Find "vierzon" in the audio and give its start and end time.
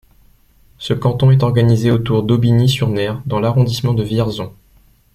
4.01-4.51